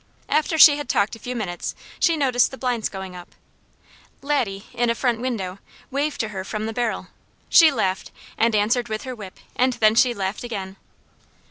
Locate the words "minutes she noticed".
1.35-2.49